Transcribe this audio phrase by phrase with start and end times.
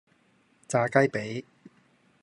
[0.67, 1.45] 炸雞髀